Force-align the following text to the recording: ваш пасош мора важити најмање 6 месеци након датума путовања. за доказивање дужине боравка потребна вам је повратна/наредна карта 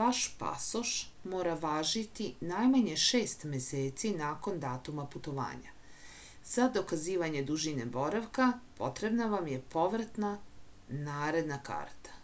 ваш 0.00 0.18
пасош 0.42 0.90
мора 1.32 1.54
важити 1.64 2.26
најмање 2.50 2.92
6 3.06 3.42
месеци 3.56 4.12
након 4.22 4.62
датума 4.66 5.06
путовања. 5.16 5.74
за 6.52 6.68
доказивање 6.78 7.44
дужине 7.50 7.88
боравка 7.98 8.48
потребна 8.82 9.28
вам 9.36 9.52
је 9.56 9.60
повратна/наредна 9.76 11.62
карта 11.74 12.18